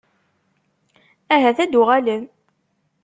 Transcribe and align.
Ahat 1.33 1.57
ad 1.63 1.69
d-uɣalen? 1.71 2.23